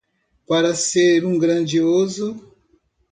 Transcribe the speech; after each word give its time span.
Para 0.47 0.73
ser 0.73 1.23
um 1.25 1.37
grandioso 1.37 2.35